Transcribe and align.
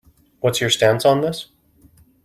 What 0.39 0.53
is 0.55 0.61
your 0.61 0.71
stance 0.71 1.05
on 1.05 1.21
this? 1.21 1.45